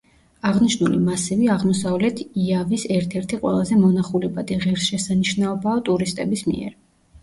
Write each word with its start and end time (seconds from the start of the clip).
აღნიშნული 0.51 1.01
მასივი 1.09 1.49
აღმოსავლეთ 1.57 2.23
იავის 2.47 2.87
ერთ-ერთი 2.97 3.41
ყველაზე 3.45 3.81
მონახულებადი 3.85 4.61
ღირსშესანიშნაობაა 4.67 5.89
ტურისტების 5.89 6.49
მიერ. 6.55 6.81